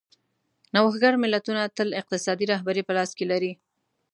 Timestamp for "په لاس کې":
2.85-3.25